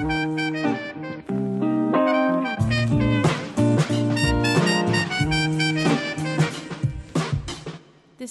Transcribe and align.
This 0.00 0.08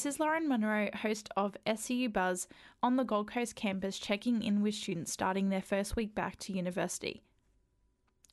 is 0.05 0.19
Lauren 0.19 0.47
Munro, 0.47 0.89
host 0.95 1.29
of 1.37 1.55
SCU 1.67 2.11
Buzz 2.11 2.47
on 2.81 2.95
the 2.95 3.03
Gold 3.03 3.29
Coast 3.29 3.55
campus, 3.55 3.99
checking 3.99 4.41
in 4.41 4.63
with 4.63 4.73
students 4.73 5.11
starting 5.11 5.49
their 5.49 5.61
first 5.61 5.95
week 5.95 6.15
back 6.15 6.39
to 6.39 6.53
university. 6.53 7.21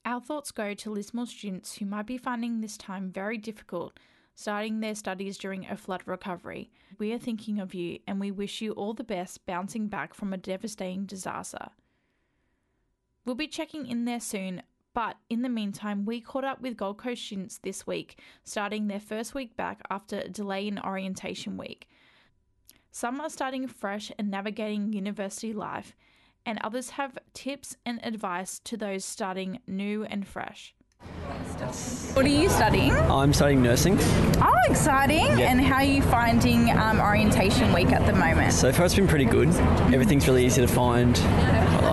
Our 0.06 0.22
thoughts 0.22 0.50
go 0.50 0.72
to 0.72 0.90
Lismore 0.90 1.26
students 1.26 1.76
who 1.76 1.84
might 1.84 2.06
be 2.06 2.16
finding 2.16 2.62
this 2.62 2.78
time 2.78 3.10
very 3.10 3.36
difficult, 3.36 3.98
starting 4.34 4.80
their 4.80 4.94
studies 4.94 5.36
during 5.36 5.66
a 5.66 5.76
flood 5.76 6.02
recovery. 6.06 6.70
We 6.98 7.12
are 7.12 7.18
thinking 7.18 7.58
of 7.58 7.74
you 7.74 7.98
and 8.06 8.18
we 8.18 8.30
wish 8.30 8.62
you 8.62 8.72
all 8.72 8.94
the 8.94 9.04
best 9.04 9.44
bouncing 9.44 9.88
back 9.88 10.14
from 10.14 10.32
a 10.32 10.38
devastating 10.38 11.04
disaster. 11.04 11.68
We'll 13.26 13.34
be 13.34 13.48
checking 13.48 13.88
in 13.88 14.04
there 14.04 14.20
soon, 14.20 14.62
but 14.94 15.16
in 15.28 15.42
the 15.42 15.48
meantime, 15.48 16.04
we 16.04 16.20
caught 16.20 16.44
up 16.44 16.60
with 16.60 16.76
Gold 16.76 16.98
Coast 16.98 17.24
students 17.24 17.58
this 17.58 17.84
week, 17.84 18.20
starting 18.44 18.86
their 18.86 19.00
first 19.00 19.34
week 19.34 19.56
back 19.56 19.82
after 19.90 20.20
a 20.20 20.28
delay 20.28 20.68
in 20.68 20.78
orientation 20.78 21.56
week. 21.56 21.88
Some 22.92 23.20
are 23.20 23.28
starting 23.28 23.66
fresh 23.66 24.12
and 24.16 24.30
navigating 24.30 24.92
university 24.92 25.52
life, 25.52 25.96
and 26.46 26.60
others 26.62 26.90
have 26.90 27.18
tips 27.34 27.76
and 27.84 27.98
advice 28.06 28.60
to 28.60 28.76
those 28.76 29.04
starting 29.04 29.58
new 29.66 30.04
and 30.04 30.24
fresh. 30.24 30.72
What 32.14 32.24
are 32.24 32.28
you 32.28 32.48
studying? 32.48 32.92
I'm 32.92 33.32
studying 33.32 33.60
nursing. 33.60 33.98
Oh, 34.40 34.54
exciting! 34.68 35.26
And 35.42 35.60
how 35.60 35.76
are 35.76 35.84
you 35.84 36.00
finding 36.00 36.70
um, 36.70 37.00
orientation 37.00 37.72
week 37.72 37.88
at 37.88 38.06
the 38.06 38.12
moment? 38.12 38.52
So 38.52 38.72
far, 38.72 38.86
it's 38.86 38.94
been 38.94 39.08
pretty 39.08 39.24
good. 39.24 39.48
Everything's 39.92 40.28
really 40.28 40.46
easy 40.46 40.62
to 40.62 40.68
find. 40.68 41.18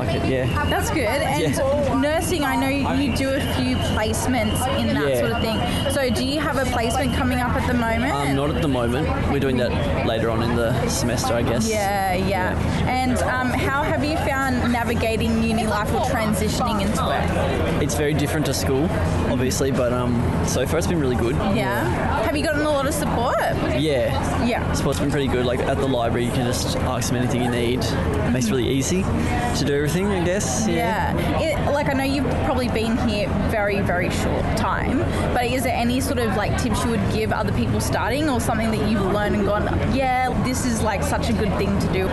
I 0.04 0.14
like 0.14 0.24
it, 0.24 0.30
yeah. 0.30 0.66
That's 0.70 0.90
good. 0.90 1.00
And 1.08 1.56
Yeah. 1.56 1.94
nursing, 1.96 2.44
I 2.44 2.56
know 2.56 2.68
you 2.68 3.16
do 3.16 3.30
a 3.30 3.40
few 3.56 3.76
placements 3.96 4.60
in 4.80 4.94
that 4.94 5.10
Yeah. 5.10 5.20
sort 5.20 5.32
of 5.32 5.42
thing. 5.42 5.60
So, 5.92 6.10
do 6.10 6.24
you 6.26 6.40
have 6.42 6.58
a 6.58 6.66
placement 6.72 7.16
coming 7.16 7.40
up 7.40 7.56
at 7.56 7.68
the 7.68 7.74
moment? 7.74 8.14
Um, 8.14 8.36
not 8.36 8.50
at 8.50 8.62
the 8.62 8.68
moment. 8.68 9.08
We're 9.32 9.40
doing 9.40 9.58
that 9.58 10.06
later 10.06 10.30
on 10.30 10.44
in 10.44 10.56
the 10.56 10.74
semester, 10.90 11.34
I 11.34 11.42
guess. 11.44 11.70
yeah, 11.70 12.14
yeah. 12.16 12.58
And 12.88 13.18
um, 13.24 13.50
how 13.50 13.84
have 13.84 14.04
you 14.04 14.18
found 14.18 14.72
navigating 14.72 15.42
uni 15.44 15.66
life 15.68 15.94
or 15.94 16.02
transitioning 16.02 16.82
into 16.82 17.04
it? 17.10 17.84
It's 17.84 17.96
very 17.96 18.14
different 18.14 18.46
to 18.48 18.54
school, 18.54 18.88
obviously, 19.32 19.72
but 19.72 19.94
um, 19.94 20.22
so 20.46 20.66
far 20.66 20.78
it's 20.80 20.88
been 20.88 21.00
really 21.00 21.16
good. 21.16 21.36
Yeah. 21.56 22.24
Have 22.24 22.36
you 22.36 22.44
gotten 22.44 22.62
a 22.66 22.70
lot 22.72 22.88
of 22.88 22.94
support? 22.94 23.38
Yeah. 23.78 24.44
Yeah. 24.46 24.72
Support's 24.74 25.00
been 25.00 25.12
pretty 25.12 25.28
good. 25.28 25.46
Like 25.46 25.60
at 25.62 25.78
the 25.78 25.88
library, 25.88 26.26
you 26.26 26.32
can 26.32 26.46
just 26.46 26.76
ask 26.78 27.10
them 27.10 27.18
anything 27.18 27.44
you 27.44 27.50
need. 27.52 27.84
It 27.84 28.32
makes 28.32 28.48
it 28.48 28.52
really 28.52 28.68
easy 28.70 29.04
to 29.04 29.64
do 29.66 29.74
everything, 29.76 29.93
I 29.96 30.24
guess. 30.26 30.68
Yeah. 30.68 31.16
It, 31.40 31.72
like 31.72 31.88
I 31.88 31.94
know 31.94 32.04
you've 32.04 32.28
probably 32.46 32.68
been 32.68 32.98
here 33.08 33.30
very, 33.52 33.80
very 33.82 34.10
short 34.10 34.42
time, 34.58 35.00
but 35.36 35.46
is 35.46 35.64
there 35.64 35.76
any 35.76 36.02
sort 36.02 36.18
of 36.18 36.36
like 36.36 36.60
tips 36.60 36.84
you 36.84 36.90
would 36.90 37.12
give 37.14 37.32
other 37.32 37.52
people 37.54 37.80
starting 37.80 38.28
or 38.28 38.40
something 38.40 38.72
that 38.72 38.90
you've 38.90 39.06
learned 39.14 39.36
and 39.36 39.46
gone, 39.46 39.64
yeah, 39.96 40.30
this 40.44 40.66
is 40.66 40.82
like 40.82 41.04
such 41.04 41.30
a 41.30 41.34
good 41.34 41.56
thing 41.60 41.78
to 41.80 41.94
do? 41.94 42.08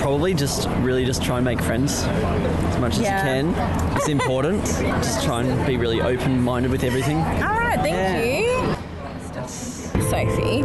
Probably 0.00 0.34
just 0.34 0.68
really 0.82 1.04
just 1.04 1.20
try 1.22 1.36
and 1.38 1.44
make 1.44 1.60
friends 1.60 2.04
as 2.04 2.78
much 2.78 2.92
as 2.94 3.00
Yeah. 3.00 3.38
you 3.38 3.52
can. 3.54 3.96
It's 3.96 4.08
important. 4.08 4.64
just 5.02 5.24
try 5.24 5.42
and 5.42 5.66
be 5.66 5.76
really 5.76 6.00
open-minded 6.00 6.70
with 6.70 6.84
everything. 6.84 7.16
All 7.16 7.58
right, 7.58 7.80
thank 7.80 7.96
Yeah. 7.96 8.22
you. 8.22 8.76
Sophie. 10.02 10.62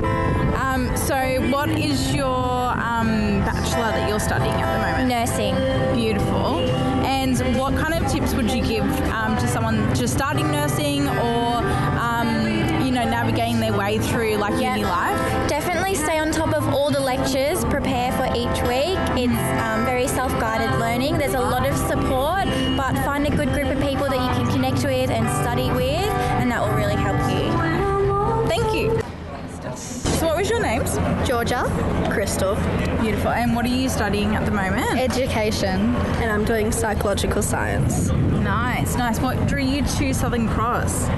Um, 0.55 0.95
so, 0.95 1.15
what 1.51 1.69
is 1.69 2.13
your 2.13 2.27
um, 2.27 3.39
bachelor 3.45 3.91
that 3.91 4.07
you're 4.09 4.19
studying 4.19 4.53
at 4.53 4.73
the 4.73 4.79
moment? 4.79 5.09
Nursing. 5.09 5.55
Beautiful. 5.95 6.59
And 7.05 7.37
what 7.57 7.75
kind 7.75 7.93
of 7.93 8.09
tips 8.11 8.33
would 8.33 8.49
you 8.51 8.63
give 8.63 8.83
um, 9.11 9.37
to 9.37 9.47
someone 9.47 9.93
just 9.95 10.13
starting 10.13 10.51
nursing 10.51 11.07
or, 11.07 11.55
um, 11.99 12.45
you 12.85 12.91
know, 12.91 13.03
navigating 13.03 13.59
their 13.59 13.73
way 13.73 13.99
through 13.99 14.37
like 14.37 14.59
Yeah. 14.59 14.75
uni 14.75 14.85
life? 14.85 15.49
Definitely 15.49 15.95
stay 15.95 16.17
on 16.19 16.31
top 16.31 16.53
of 16.53 16.67
all 16.73 16.89
the 16.91 16.99
lectures, 16.99 17.63
prepare 17.65 18.11
for 18.13 18.25
each 18.35 18.61
week. 18.63 18.97
It's 19.17 19.61
um, 19.63 19.85
very 19.85 20.07
self 20.07 20.31
guided 20.39 20.79
learning. 20.79 21.17
There's 21.17 21.33
a 21.35 21.39
lot 21.39 21.67
of 21.67 21.75
support, 21.77 22.45
but 22.77 22.93
find 23.05 23.25
a 23.27 23.35
good 23.35 23.49
group 23.53 23.67
of 23.67 23.74
Georgia. 31.35 31.65
Crystal. 32.11 32.55
Beautiful. 33.01 33.31
And 33.31 33.53
what 33.57 33.65
are 33.65 33.67
you 33.67 33.89
studying 33.89 34.37
at 34.37 34.45
the 34.45 34.51
moment? 34.51 34.97
Education. 34.97 35.93
And 36.21 36.31
I'm 36.31 36.45
doing 36.45 36.71
psychological 36.71 37.41
science. 37.41 38.09
nice, 38.09 38.95
nice. 38.95 39.19
What 39.19 39.45
drew 39.45 39.61
you 39.61 39.81
to 39.81 40.13
Southern 40.13 40.47
Cross? 40.47 41.09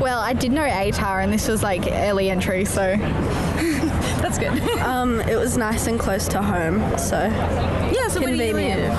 Well, 0.00 0.18
I 0.18 0.32
did 0.32 0.50
know 0.50 0.64
ATAR 0.64 1.22
and 1.22 1.32
this 1.32 1.46
was 1.46 1.62
like 1.62 1.84
early 1.88 2.30
entry, 2.30 2.64
so 2.64 2.96
That's 4.20 4.38
good. 4.38 4.60
Um, 4.84 5.20
it 5.20 5.36
was 5.36 5.56
nice 5.56 5.86
and 5.86 6.00
close 6.00 6.26
to 6.28 6.42
home, 6.42 6.80
so 6.98 7.24
yeah, 7.24 8.08
so 8.08 8.20
where 8.20 8.30
do 8.30 8.36
you 8.36 8.52
live? 8.52 8.92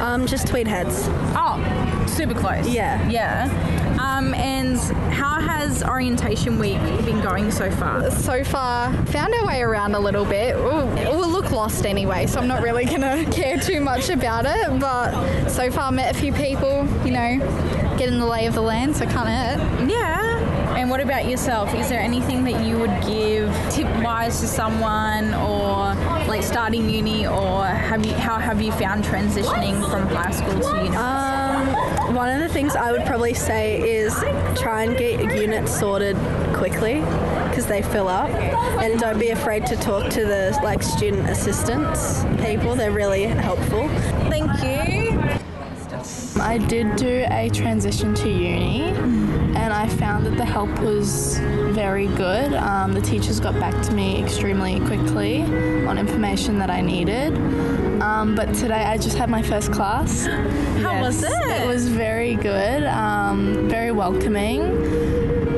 Um, 0.00 0.26
just 0.26 0.46
Tweed 0.48 0.66
Heads. 0.66 1.04
Oh, 1.36 2.04
super 2.08 2.34
close. 2.34 2.68
Yeah. 2.68 3.08
Yeah. 3.08 3.48
Um, 4.00 4.32
and 4.32 4.78
how 5.12 5.40
has 5.40 5.82
orientation 5.82 6.58
week 6.58 6.78
been 7.04 7.20
going 7.20 7.50
so 7.50 7.70
far? 7.70 8.10
so 8.10 8.42
far 8.42 8.92
found 9.06 9.34
our 9.34 9.46
way 9.46 9.60
around 9.60 9.94
a 9.94 10.00
little 10.00 10.24
bit. 10.24 10.56
We'll, 10.56 10.86
we'll 10.86 11.28
look 11.28 11.50
lost 11.50 11.84
anyway, 11.84 12.26
so 12.26 12.40
I'm 12.40 12.48
not 12.48 12.62
really 12.62 12.86
gonna 12.86 13.24
care 13.30 13.58
too 13.58 13.80
much 13.80 14.08
about 14.08 14.46
it. 14.46 14.80
But 14.80 15.50
so 15.50 15.70
far 15.70 15.92
met 15.92 16.16
a 16.16 16.18
few 16.18 16.32
people, 16.32 16.88
you 17.04 17.10
know, 17.10 17.96
getting 17.98 18.18
the 18.18 18.26
lay 18.26 18.46
of 18.46 18.54
the 18.54 18.62
land, 18.62 18.96
so 18.96 19.04
can't 19.04 19.28
hurt. 19.28 19.88
Yeah. 19.90 20.76
And 20.78 20.88
what 20.88 21.00
about 21.00 21.28
yourself? 21.28 21.74
Is 21.74 21.90
there 21.90 22.00
anything 22.00 22.42
that 22.44 22.64
you 22.64 22.78
would 22.78 23.02
give 23.06 23.54
tip 23.70 23.86
wise 24.02 24.40
to 24.40 24.46
someone 24.46 25.34
or 25.34 25.94
like 26.26 26.42
starting 26.42 26.88
uni 26.88 27.26
or 27.26 27.66
have 27.66 28.06
you 28.06 28.14
how 28.14 28.38
have 28.38 28.62
you 28.62 28.72
found 28.72 29.04
transitioning 29.04 29.78
from 29.90 30.08
high 30.08 30.30
school 30.30 30.58
to 30.58 30.84
uni? 30.84 30.96
Um, 30.96 31.49
one 32.14 32.28
of 32.28 32.40
the 32.40 32.48
things 32.48 32.76
I 32.76 32.92
would 32.92 33.04
probably 33.06 33.34
say 33.34 33.80
is 33.80 34.14
try 34.56 34.84
and 34.84 34.96
get 34.96 35.20
units 35.36 35.78
sorted 35.78 36.16
quickly 36.54 37.00
because 37.48 37.66
they 37.66 37.82
fill 37.82 38.08
up, 38.08 38.30
and 38.30 38.98
don't 38.98 39.18
be 39.18 39.30
afraid 39.30 39.66
to 39.66 39.76
talk 39.76 40.10
to 40.10 40.24
the 40.24 40.58
like 40.62 40.82
student 40.82 41.28
assistants 41.28 42.24
people. 42.44 42.74
They're 42.74 42.92
really 42.92 43.24
helpful. 43.24 43.88
Thank 44.28 44.62
you. 44.62 45.09
I 46.40 46.56
did 46.56 46.96
do 46.96 47.26
a 47.30 47.50
transition 47.50 48.14
to 48.14 48.28
uni 48.28 48.88
and 49.54 49.72
I 49.74 49.86
found 49.88 50.24
that 50.24 50.36
the 50.36 50.44
help 50.44 50.70
was 50.80 51.38
very 51.38 52.06
good. 52.06 52.54
Um, 52.54 52.94
the 52.94 53.00
teachers 53.02 53.38
got 53.38 53.54
back 53.54 53.80
to 53.84 53.92
me 53.92 54.22
extremely 54.22 54.80
quickly 54.80 55.42
on 55.86 55.98
information 55.98 56.58
that 56.58 56.70
I 56.70 56.80
needed. 56.80 57.36
Um, 58.00 58.34
but 58.34 58.54
today 58.54 58.84
I 58.84 58.96
just 58.96 59.18
had 59.18 59.28
my 59.28 59.42
first 59.42 59.70
class. 59.70 60.26
How 60.82 61.00
was 61.02 61.22
it? 61.22 61.30
It 61.30 61.66
was 61.66 61.88
very 61.88 62.36
good, 62.36 62.84
um, 62.84 63.68
very 63.68 63.92
welcoming, 63.92 64.62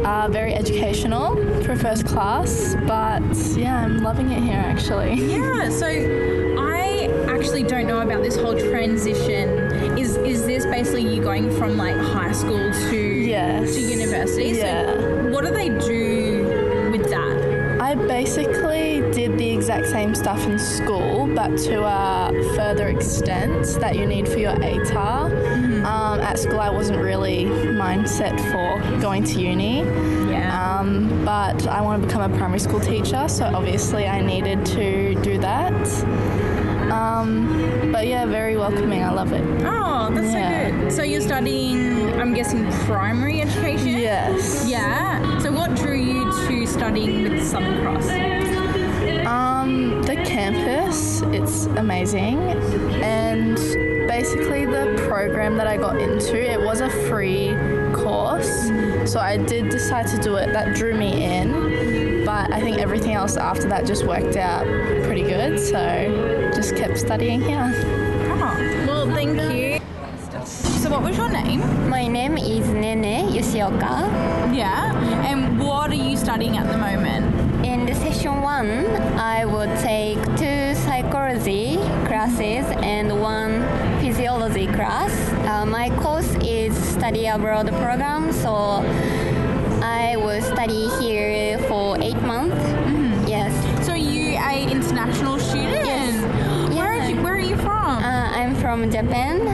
uh, 0.04 0.28
very 0.30 0.52
educational 0.52 1.36
for 1.62 1.76
first 1.76 2.06
class. 2.06 2.74
But 2.88 3.22
yeah, 3.56 3.84
I'm 3.84 4.02
loving 4.02 4.32
it 4.32 4.42
here 4.42 4.54
actually. 4.58 5.14
Yeah, 5.14 5.70
so 5.70 5.86
I 5.86 7.08
actually 7.28 7.62
don't 7.62 7.86
know 7.86 8.00
about 8.00 8.22
this 8.22 8.36
whole 8.36 8.58
transition. 8.58 9.61
Is 9.98 10.16
is 10.16 10.46
this 10.46 10.64
basically 10.66 11.14
you 11.14 11.22
going 11.22 11.50
from 11.58 11.76
like 11.76 11.96
high 11.96 12.32
school 12.32 12.70
to 12.72 12.96
Yes. 12.96 13.74
to 13.74 13.80
university? 13.80 14.50
Yeah. 14.58 14.86
So 14.94 15.28
what 15.30 15.44
do 15.44 15.50
they 15.52 15.68
do 15.68 16.90
with 16.92 17.08
that? 17.10 17.78
I 17.80 17.94
basically 17.94 19.02
did 19.12 19.36
the 19.38 19.50
exact 19.50 19.86
same 19.86 20.14
stuff 20.14 20.46
in 20.46 20.58
school, 20.58 21.26
but 21.34 21.56
to 21.68 21.82
a 21.84 22.30
further 22.56 22.88
extent 22.88 23.66
that 23.80 23.96
you 23.96 24.06
need 24.06 24.26
for 24.28 24.38
your 24.38 24.54
ATAR. 24.54 25.30
Um, 25.84 26.20
at 26.20 26.38
school, 26.38 26.60
I 26.60 26.70
wasn't 26.70 27.00
really 27.00 27.44
mindset 27.84 28.36
for 28.52 28.68
going 29.00 29.24
to 29.24 29.40
uni. 29.40 29.80
Yeah. 30.30 30.78
Um, 30.78 31.24
but 31.24 31.66
I 31.66 31.80
want 31.82 32.00
to 32.00 32.06
become 32.06 32.22
a 32.22 32.34
primary 32.38 32.60
school 32.60 32.80
teacher, 32.80 33.26
so 33.28 33.44
obviously 33.46 34.06
I 34.06 34.20
needed 34.20 34.64
to 34.66 35.14
do 35.22 35.38
that. 35.38 35.74
Um, 36.90 37.90
but 37.92 38.06
yeah, 38.06 38.26
very 38.26 38.56
welcoming. 38.56 39.02
I 39.02 39.10
love 39.12 39.32
it. 39.32 39.42
oh, 39.64 39.81
that's 40.10 40.32
yeah. 40.32 40.70
so 40.70 40.80
good. 40.80 40.92
So 40.92 41.02
you're 41.02 41.20
studying, 41.20 42.12
I'm 42.20 42.34
guessing, 42.34 42.70
primary 42.86 43.40
education. 43.42 43.88
Yes. 43.88 44.68
Yeah. 44.68 45.38
So 45.38 45.52
what 45.52 45.74
drew 45.74 45.96
you 45.96 46.24
to 46.48 46.66
studying 46.66 47.22
with 47.24 47.46
Southern 47.46 47.82
Cross? 47.82 48.08
Um, 49.26 50.02
the 50.02 50.16
campus, 50.16 51.22
it's 51.26 51.66
amazing. 51.66 52.38
And 53.02 53.56
basically 54.08 54.66
the 54.66 55.02
program 55.08 55.56
that 55.56 55.66
I 55.66 55.76
got 55.76 56.00
into, 56.00 56.38
it 56.38 56.60
was 56.60 56.80
a 56.80 56.90
free 57.08 57.54
course. 57.94 58.68
So 59.10 59.20
I 59.20 59.36
did 59.36 59.68
decide 59.68 60.06
to 60.08 60.18
do 60.18 60.36
it. 60.36 60.52
That 60.52 60.74
drew 60.76 60.94
me 60.94 61.24
in. 61.24 62.24
But 62.24 62.52
I 62.52 62.60
think 62.60 62.78
everything 62.78 63.14
else 63.14 63.36
after 63.36 63.68
that 63.68 63.86
just 63.86 64.04
worked 64.04 64.36
out 64.36 64.64
pretty 65.04 65.22
good. 65.22 65.58
So 65.58 66.50
just 66.54 66.76
kept 66.76 66.98
studying 66.98 67.40
here. 67.40 67.72
Oh, 67.74 68.84
well, 68.86 69.06
thank 69.06 69.40
you. 69.40 69.51
What 70.92 71.04
was 71.04 71.16
your 71.16 71.30
name? 71.30 71.88
My 71.88 72.06
name 72.06 72.36
is 72.36 72.68
Nene 72.68 73.32
Yoshioka. 73.32 74.04
Yeah. 74.54 74.92
And 75.24 75.58
what 75.58 75.90
are 75.90 75.94
you 75.94 76.18
studying 76.18 76.58
at 76.58 76.70
the 76.70 76.76
moment? 76.76 77.64
In 77.64 77.86
the 77.86 77.94
session 77.94 78.42
one, 78.42 78.84
I 79.16 79.46
would 79.46 79.74
take 79.78 80.18
two 80.36 80.74
psychology 80.74 81.76
classes 82.04 82.66
and 82.82 83.22
one 83.22 83.62
physiology 84.02 84.66
class. 84.66 85.10
Uh, 85.48 85.64
my 85.64 85.88
course 86.02 86.28
is 86.44 86.76
study 86.76 87.26
abroad 87.26 87.68
program, 87.68 88.30
so 88.30 88.84
I 89.82 90.16
will 90.18 90.42
study 90.42 90.90
here 91.00 91.56
for 91.68 91.98
eight 92.02 92.20
months. 92.20 92.62
Yes. 93.26 93.50
So 93.86 93.92
are 93.92 93.96
you 93.96 94.36
a 94.36 94.70
international 94.70 95.38
student? 95.38 95.86
Yes. 95.86 96.76
Where, 96.76 97.00
are 97.00 97.08
you, 97.08 97.22
where 97.22 97.34
are 97.36 97.40
you 97.40 97.56
from? 97.56 98.04
Uh, 98.04 98.30
I'm 98.30 98.54
from 98.56 98.90
Japan. 98.90 99.51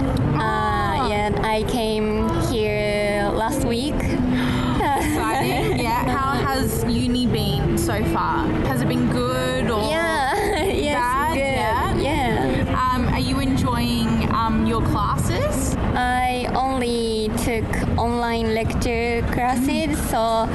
I 1.59 1.65
came 1.65 2.29
here 2.53 3.33
last 3.35 3.65
week. 3.65 3.93
Exciting. 3.93 5.81
yeah. 5.87 6.05
How 6.09 6.35
has 6.35 6.85
uni 6.85 7.27
been 7.27 7.77
so 7.77 8.05
far? 8.15 8.47
Has 8.71 8.81
it 8.81 8.87
been 8.87 9.11
good 9.11 9.69
or? 9.69 9.83
Yeah, 9.91 10.63
yes, 10.63 10.95
Bad, 10.95 11.35
good. 11.35 12.01
yeah? 12.05 12.63
yeah. 12.63 12.95
Um, 12.95 13.09
are 13.09 13.19
you 13.19 13.41
enjoying 13.41 14.33
um, 14.33 14.67
your 14.67 14.83
classes? 14.83 15.75
I 15.97 16.47
only 16.55 17.29
took 17.39 17.67
online 17.99 18.55
lecture 18.55 19.23
classes, 19.33 19.99
so 20.11 20.47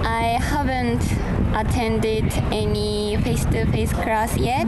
I 0.00 0.38
haven't 0.40 1.04
attended 1.54 2.32
any 2.50 3.18
face-to-face 3.22 3.92
class 3.92 4.34
yet. 4.38 4.66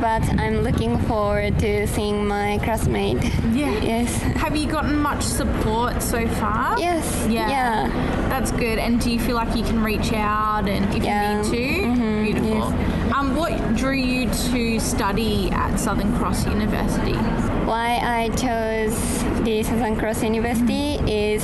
But 0.00 0.22
I'm 0.38 0.62
looking 0.62 0.98
forward 1.08 1.58
to 1.60 1.86
seeing 1.86 2.26
my 2.26 2.58
classmate. 2.62 3.22
Yeah. 3.52 3.70
Yes. 3.80 4.12
Have 4.42 4.54
you 4.56 4.66
gotten 4.66 4.98
much 4.98 5.22
support 5.22 6.02
so 6.02 6.26
far? 6.28 6.78
Yes. 6.78 7.26
Yeah. 7.28 7.48
Yeah. 7.48 8.28
That's 8.28 8.50
good. 8.52 8.78
And 8.78 9.00
do 9.00 9.10
you 9.10 9.18
feel 9.18 9.36
like 9.36 9.56
you 9.56 9.62
can 9.64 9.82
reach 9.82 10.12
out 10.12 10.68
and 10.68 10.84
if 10.94 11.02
Yeah. 11.02 11.42
you 11.42 11.50
need 11.50 11.50
to? 11.50 11.86
Mhm, 11.86 12.24
Beautiful. 12.24 12.74
Um, 13.16 13.36
what 13.36 13.52
drew 13.76 13.94
you 13.94 14.28
to 14.52 14.78
study 14.80 15.50
at 15.52 15.78
Southern 15.78 16.12
Cross 16.18 16.46
University? 16.46 17.14
Why 17.64 18.00
I 18.02 18.28
chose 18.36 18.94
the 19.44 19.62
Southern 19.62 19.96
Cross 19.96 20.22
University 20.22 20.98
is 21.06 21.42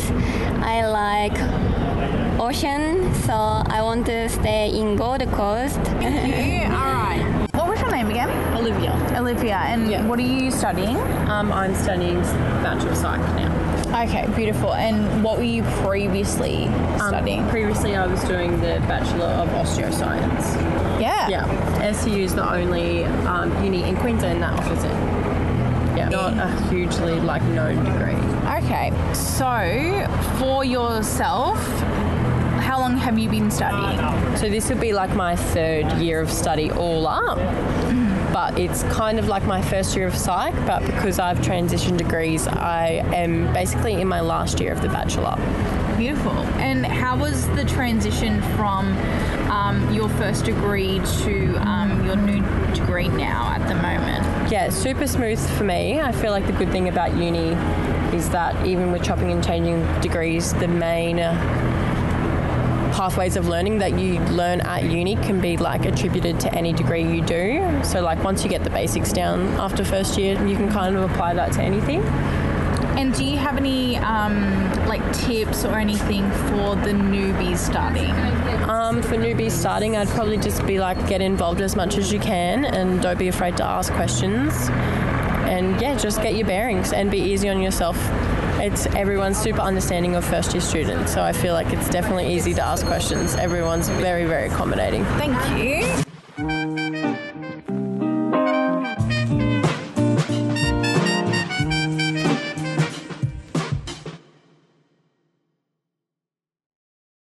I 0.63 0.85
like 0.87 1.37
ocean, 2.41 3.15
so 3.27 3.33
I 3.35 3.81
want 3.83 4.07
to 4.07 4.29
stay 4.29 4.69
in 4.71 4.97
Gold 4.97 5.23
Coast. 5.33 5.81
Yeah, 6.01 6.75
all 6.79 6.95
right. 7.09 7.50
Your 7.91 7.97
name 7.99 8.11
again? 8.11 8.57
Olivia. 8.57 8.93
Olivia. 9.19 9.57
And 9.67 9.91
Yeah. 9.91 10.05
what 10.07 10.19
are 10.21 10.23
you 10.23 10.53
studying? 10.53 10.97
Um, 11.29 11.53
I'm 11.53 11.75
studying 11.75 12.21
Bachelor 12.63 12.91
of 12.93 12.97
Psych 12.97 13.21
now. 13.35 14.03
Okay, 14.05 14.29
beautiful. 14.37 14.75
And 14.75 15.25
what 15.25 15.39
were 15.39 15.43
you 15.43 15.65
previously 15.85 16.69
Um, 17.01 17.09
studying? 17.09 17.49
Previously, 17.49 17.97
I 17.97 18.07
was 18.07 18.23
doing 18.25 18.61
the 18.61 18.81
Bachelor 18.87 19.27
of 19.27 19.49
Osteoscience. 19.49 21.01
yeah. 21.01 21.27
Yeah. 21.29 21.47
SCU 21.83 22.23
is 22.23 22.35
the 22.37 22.49
only 22.49 23.07
um, 23.27 23.51
uni 23.65 23.83
in 23.83 23.97
Queensland 23.97 24.41
that 24.45 24.53
offers 24.53 24.85
it. 24.85 24.93
Yeah. 25.97 26.09
Not 26.11 26.35
a 26.35 26.47
hugely 26.71 27.19
like 27.21 27.43
known 27.43 27.83
degree. 27.85 28.15
Okay. 28.65 28.93
So, 29.15 30.07
for 30.39 30.65
yourself, 30.65 31.59
have 33.11 33.19
you 33.19 33.29
been 33.29 33.51
studying? 33.51 33.99
So 34.37 34.49
this 34.49 34.69
would 34.69 34.81
be 34.81 34.93
like 34.93 35.17
my 35.17 35.35
third 35.35 35.91
year 36.01 36.21
of 36.21 36.31
study 36.31 36.71
all 36.71 37.09
up. 37.09 37.39
But 38.33 38.57
it's 38.57 38.85
kind 38.85 39.19
of 39.19 39.27
like 39.27 39.45
my 39.47 39.61
first 39.61 39.97
year 39.97 40.07
of 40.07 40.15
psych, 40.15 40.55
but 40.65 40.87
because 40.87 41.19
I've 41.19 41.39
transitioned 41.39 41.99
degrees, 41.99 42.47
I 42.47 43.03
am 43.13 43.53
basically 43.53 43.95
in 43.95 44.07
my 44.07 44.21
last 44.21 44.61
year 44.61 44.73
of 44.73 44.81
the 44.81 44.87
bachelor. 44.87 45.35
Beautiful. 45.99 46.31
And 46.61 46.87
how 46.87 47.19
was 47.19 47.49
the 47.57 47.65
transition 47.65 48.41
from 48.55 48.97
um, 49.51 49.93
your 49.93 50.09
first 50.11 50.45
degree 50.45 51.01
to 51.25 51.57
um, 51.69 52.07
your 52.07 52.15
new 52.15 52.41
degree 52.75 53.09
now 53.09 53.53
at 53.57 53.67
the 53.67 53.75
moment? 53.75 54.53
Yeah, 54.53 54.71
super 54.71 55.09
smooth 55.09 55.41
for 55.59 55.65
me. 55.65 56.01
I 56.01 56.13
feel 56.13 56.31
like 56.31 56.47
the 56.47 56.53
good 56.53 56.71
thing 56.71 56.89
about 56.89 57.17
uni 57.17 57.55
is 58.17 58.31
that 58.31 58.65
even 58.65 58.93
with 58.93 59.03
chopping 59.03 59.33
and 59.33 59.45
changing 59.45 59.83
degrees, 60.01 60.55
the 60.55 60.69
main 60.69 61.19
pathways 63.01 63.37
of 63.37 63.49
learning 63.49 63.79
that 63.79 63.99
you 63.99 64.21
learn 64.25 64.61
at 64.61 64.85
uni 64.85 65.17
can 65.17 65.41
be 65.41 65.57
like 65.57 65.87
attributed 65.87 66.39
to 66.39 66.55
any 66.55 66.71
degree 66.71 67.03
you 67.03 67.23
do. 67.23 67.81
So 67.83 68.03
like 68.03 68.23
once 68.23 68.45
you 68.45 68.51
get 68.51 68.63
the 68.63 68.69
basics 68.69 69.11
down 69.11 69.47
after 69.59 69.87
first 69.87 70.19
year, 70.19 70.35
you 70.47 70.55
can 70.55 70.71
kind 70.71 70.95
of 70.95 71.11
apply 71.11 71.33
that 71.33 71.51
to 71.53 71.63
anything. 71.63 72.03
And 73.01 73.15
do 73.15 73.25
you 73.25 73.39
have 73.39 73.57
any 73.57 73.97
um, 73.97 74.71
like 74.87 75.01
tips 75.15 75.65
or 75.65 75.79
anything 75.79 76.31
for 76.31 76.77
the 76.77 76.93
newbies 76.93 77.57
starting? 77.57 78.11
Um, 78.69 79.01
for 79.01 79.17
newbies 79.17 79.53
starting, 79.53 79.97
I'd 79.97 80.09
probably 80.09 80.37
just 80.37 80.67
be 80.67 80.79
like 80.79 81.09
get 81.09 81.23
involved 81.23 81.63
as 81.63 81.75
much 81.77 81.97
as 81.97 82.13
you 82.13 82.21
can 82.21 82.67
and 82.67 83.01
don't 83.01 83.19
be 83.19 83.29
afraid 83.29 83.57
to 83.57 83.65
ask 83.65 83.91
questions. 83.95 84.53
And 85.49 85.81
yeah, 85.81 85.97
just 85.97 86.21
get 86.21 86.35
your 86.35 86.47
bearings 86.47 86.93
and 86.93 87.11
be 87.11 87.19
easy 87.19 87.49
on 87.49 87.63
yourself. 87.63 87.97
It's 88.61 88.85
everyone's 88.89 89.39
super 89.39 89.63
understanding 89.63 90.17
of 90.17 90.25
first 90.25 90.53
year 90.53 90.61
students, 90.61 91.15
so 91.15 91.23
I 91.23 91.33
feel 91.33 91.55
like 91.55 91.73
it's 91.73 91.89
definitely 91.89 92.35
easy 92.35 92.53
to 92.53 92.63
ask 92.63 92.85
questions. 92.85 93.35
Everyone's 93.37 93.89
very, 93.89 94.27
very 94.27 94.49
accommodating. 94.49 95.03
Thank 95.17 96.05
you. 96.47 97.00